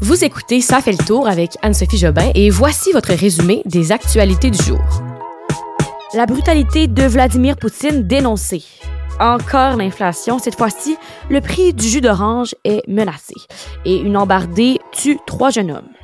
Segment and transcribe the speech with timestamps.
[0.00, 4.48] Vous écoutez Ça fait le tour avec Anne-Sophie Jobin et voici votre résumé des actualités
[4.48, 4.78] du jour.
[6.14, 8.62] La brutalité de Vladimir Poutine dénoncée.
[9.18, 10.38] Encore l'inflation.
[10.38, 10.96] Cette fois-ci,
[11.30, 13.34] le prix du jus d'orange est menacé.
[13.84, 15.97] Et une embardée tue trois jeunes hommes.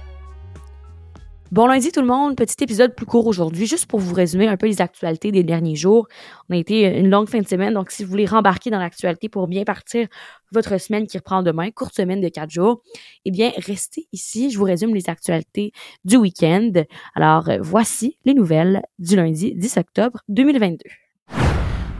[1.54, 4.56] Bon lundi tout le monde, petit épisode plus court aujourd'hui, juste pour vous résumer un
[4.56, 6.08] peu les actualités des derniers jours.
[6.50, 9.28] On a été une longue fin de semaine, donc si vous voulez rembarquer dans l'actualité
[9.28, 10.08] pour bien partir
[10.50, 12.82] votre semaine qui reprend demain, courte semaine de quatre jours,
[13.24, 15.70] eh bien restez ici, je vous résume les actualités
[16.04, 16.72] du week-end.
[17.14, 21.03] Alors euh, voici les nouvelles du lundi 10 octobre 2022.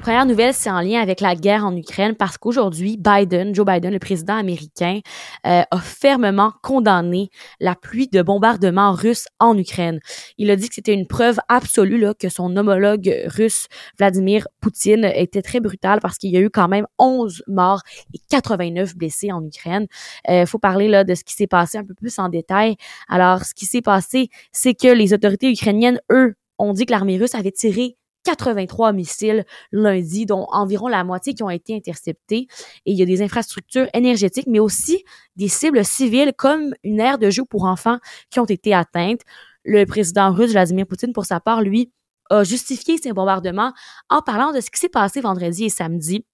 [0.04, 3.90] Première nouvelle, c'est en lien avec la guerre en Ukraine parce qu'aujourd'hui, Biden, Joe Biden,
[3.90, 5.00] le président américain,
[5.46, 10.00] euh, a fermement condamné la pluie de bombardements russes en Ukraine.
[10.36, 15.10] Il a dit que c'était une preuve absolue là, que son homologue russe, Vladimir Poutine,
[15.14, 17.80] était très brutal parce qu'il y a eu quand même 11 morts
[18.12, 19.86] et 89 blessés en Ukraine.
[20.28, 22.76] Il euh, faut parler là de ce qui s'est passé un peu plus en détail.
[23.08, 27.16] Alors, ce qui s'est passé, c'est que les autorités ukrainiennes, eux, ont dit que l'armée
[27.16, 32.48] russe avait tiré 83 missiles lundi, dont environ la moitié qui ont été interceptés.
[32.86, 35.04] Et il y a des infrastructures énergétiques, mais aussi
[35.36, 37.98] des cibles civiles comme une aire de jeu pour enfants
[38.30, 39.20] qui ont été atteintes.
[39.64, 41.92] Le président russe Vladimir Poutine, pour sa part, lui,
[42.30, 43.72] a justifié ces bombardements
[44.08, 46.24] en parlant de ce qui s'est passé vendredi et samedi.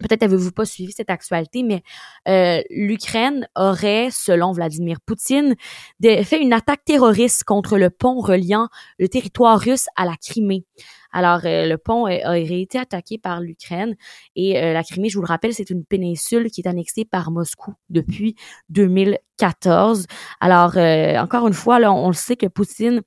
[0.00, 1.82] Peut-être avez-vous pas suivi cette actualité, mais
[2.28, 5.54] euh, l'Ukraine aurait, selon Vladimir Poutine,
[6.02, 10.64] fait une attaque terroriste contre le pont reliant le territoire russe à la Crimée.
[11.12, 13.96] Alors, euh, le pont a, été attaqué par l'Ukraine
[14.36, 17.30] et euh, la Crimée, je vous le rappelle, c'est une péninsule qui est annexée par
[17.30, 18.36] Moscou depuis
[18.68, 20.06] 2014.
[20.40, 23.02] Alors, euh, encore une fois, là, on, le sait que Poutine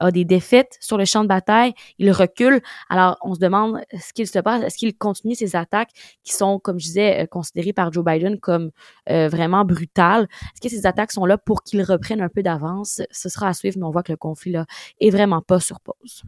[0.00, 2.60] a des défaites sur le champ de bataille, il recule.
[2.88, 4.62] Alors, on se demande ce qu'il se passe.
[4.62, 5.90] Est-ce qu'il continue ses attaques
[6.24, 8.70] qui sont, comme je disais, considérées par Joe Biden comme
[9.06, 10.28] vraiment brutales?
[10.54, 13.02] Est-ce que ces attaques sont là pour qu'il reprenne un peu d'avance?
[13.10, 14.66] Ce sera à suivre, mais on voit que le conflit là
[15.00, 16.22] est vraiment pas sur pause.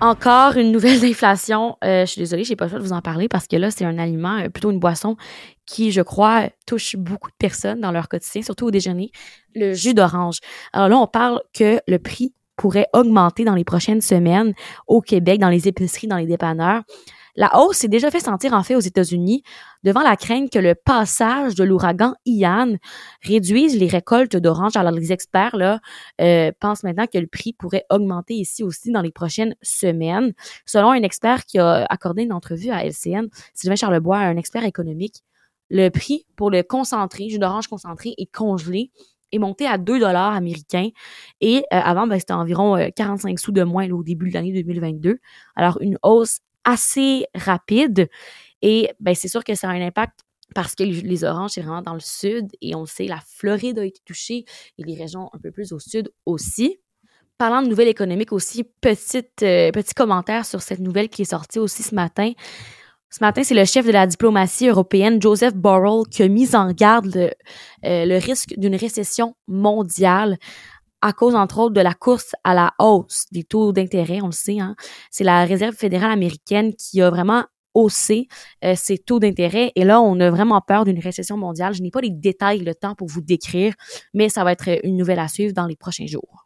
[0.00, 1.78] Encore une nouvelle d'inflation.
[1.82, 3.70] Euh, je suis désolée, j'ai pas le choix de vous en parler parce que là,
[3.70, 5.16] c'est un aliment, euh, plutôt une boisson
[5.66, 9.10] qui, je crois, touche beaucoup de personnes dans leur quotidien, surtout au déjeuner,
[9.54, 10.38] le jus d'orange.
[10.72, 14.54] Alors là, on parle que le prix pourrait augmenter dans les prochaines semaines
[14.86, 16.82] au Québec, dans les épiceries, dans les dépanneurs.
[17.38, 19.42] La hausse s'est déjà fait sentir en fait aux États-Unis
[19.84, 22.76] devant la crainte que le passage de l'ouragan Ian
[23.22, 24.74] réduise les récoltes d'oranges.
[24.76, 25.80] Alors les experts là
[26.22, 30.32] euh, pensent maintenant que le prix pourrait augmenter ici aussi dans les prochaines semaines.
[30.64, 35.22] Selon un expert qui a accordé une entrevue à LCN, Sylvain Charlebois, un expert économique,
[35.70, 38.90] le prix pour le concentré, jus d'orange concentré est congelé
[39.32, 40.90] est monté à 2 dollars américains
[41.40, 44.52] et euh, avant ben, c'était environ 45 euh, sous de moins au début de l'année
[44.52, 45.18] 2022.
[45.56, 48.08] Alors une hausse assez rapide.
[48.62, 50.20] Et ben, c'est sûr que ça a un impact
[50.54, 53.78] parce que les oranges, c'est vraiment dans le sud et on le sait, la Floride
[53.78, 54.44] a été touchée
[54.78, 56.78] et les régions un peu plus au sud aussi.
[57.38, 61.82] Parlant de nouvelles économiques aussi, euh, petit commentaire sur cette nouvelle qui est sortie aussi
[61.82, 62.32] ce matin.
[63.16, 66.70] Ce matin, c'est le chef de la diplomatie européenne, Joseph Borrell, qui a mis en
[66.72, 67.30] garde le,
[67.86, 70.36] euh, le risque d'une récession mondiale
[71.00, 74.32] à cause, entre autres, de la course à la hausse des taux d'intérêt, on le
[74.32, 74.60] sait.
[74.60, 74.76] Hein.
[75.10, 78.28] C'est la Réserve fédérale américaine qui a vraiment haussé
[78.62, 79.72] euh, ses taux d'intérêt.
[79.76, 81.72] Et là, on a vraiment peur d'une récession mondiale.
[81.72, 83.72] Je n'ai pas les détails, le temps pour vous décrire,
[84.12, 86.45] mais ça va être une nouvelle à suivre dans les prochains jours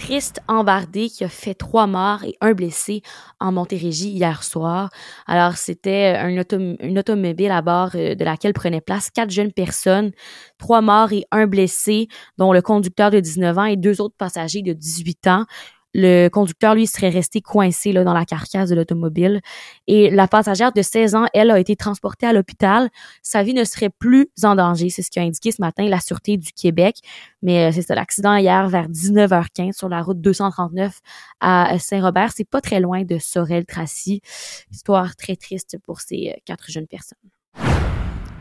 [0.00, 3.02] triste embardé qui a fait trois morts et un blessé
[3.38, 4.88] en Montérégie hier soir.
[5.26, 10.12] Alors, c'était un une automobile à bord euh, de laquelle prenaient place quatre jeunes personnes,
[10.58, 12.08] trois morts et un blessé,
[12.38, 15.44] dont le conducteur de 19 ans et deux autres passagers de 18 ans
[15.94, 19.40] le conducteur, lui, serait resté coincé là, dans la carcasse de l'automobile.
[19.86, 22.90] Et la passagère de 16 ans, elle, a été transportée à l'hôpital.
[23.22, 24.90] Sa vie ne serait plus en danger.
[24.90, 26.96] C'est ce qu'a indiqué ce matin la Sûreté du Québec.
[27.42, 31.00] Mais euh, c'est ça, l'accident hier vers 19h15 sur la route 239
[31.40, 32.32] à Saint-Robert.
[32.34, 34.20] C'est pas très loin de Sorel-Tracy.
[34.70, 37.29] Histoire très triste pour ces euh, quatre jeunes personnes.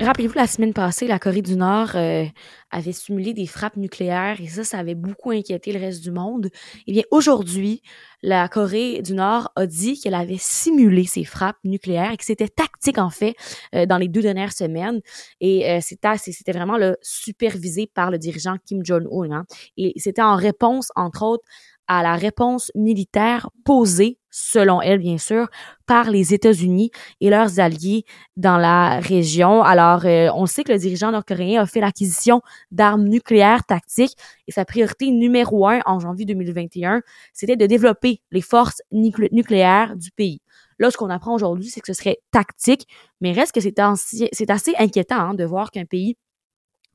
[0.01, 2.23] Rappelez-vous, la semaine passée, la Corée du Nord euh,
[2.71, 6.49] avait simulé des frappes nucléaires et ça, ça avait beaucoup inquiété le reste du monde.
[6.87, 7.81] Eh bien, aujourd'hui,
[8.23, 12.47] la Corée du Nord a dit qu'elle avait simulé ces frappes nucléaires et que c'était
[12.47, 13.35] tactique, en fait,
[13.75, 15.01] euh, dans les deux dernières semaines.
[15.41, 19.31] Et euh, c'était vraiment le supervisé par le dirigeant Kim Jong-un.
[19.31, 19.45] Hein.
[19.75, 21.43] Et c'était en réponse, entre autres,
[21.89, 25.47] à la réponse militaire posée, selon elle bien sûr,
[25.87, 28.05] par les États-Unis et leurs alliés
[28.37, 29.63] dans la région.
[29.63, 34.15] Alors, euh, on sait que le dirigeant nord-coréen a fait l'acquisition d'armes nucléaires tactiques
[34.47, 37.01] et sa priorité numéro un en janvier 2021,
[37.33, 40.41] c'était de développer les forces nucléaires du pays.
[40.77, 42.87] Là, ce qu'on apprend aujourd'hui, c'est que ce serait tactique,
[43.19, 46.17] mais reste que c'est assez, inquiétant hein, de voir qu'un pays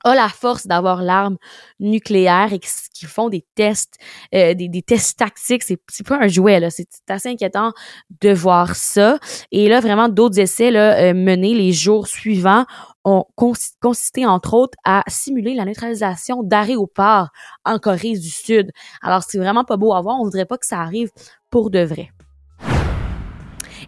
[0.05, 1.37] a la force d'avoir l'arme
[1.81, 3.97] nucléaire et qui font des tests,
[4.35, 5.62] euh, des, des, tests tactiques.
[5.62, 6.71] C'est, pas un jouet, là.
[6.71, 7.73] C'est, assez inquiétant
[8.21, 9.19] de voir ça.
[9.51, 12.67] Et là, vraiment, d'autres essais là, euh, menés les jours suivants
[13.05, 17.29] ont consisté, entre autres, à simuler la neutralisation d'aéroports
[17.65, 18.71] en Corée du Sud.
[19.03, 20.19] Alors, c'est vraiment pas beau à voir.
[20.21, 21.11] On voudrait pas que ça arrive
[21.51, 22.11] pour de vrai.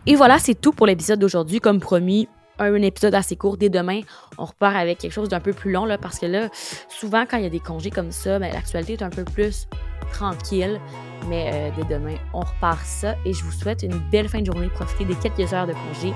[0.07, 1.61] Et voilà, c'est tout pour l'épisode d'aujourd'hui.
[1.61, 3.57] Comme promis, un, épisode assez court.
[3.57, 4.01] Dès demain,
[4.39, 6.49] on repart avec quelque chose d'un peu plus long, parce que là,
[6.89, 9.69] souvent, quand il y a des congés comme ça, ben, l'actualité est un peu plus
[10.13, 10.81] tranquille.
[11.29, 13.15] Mais euh, dès demain, on repart ça.
[13.25, 14.69] Et je vous souhaite une belle fin de journée.
[14.69, 16.13] Profitez des quelques heures de congé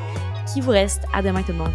[0.53, 1.05] qui vous restent.
[1.13, 1.73] À demain, tout le monde.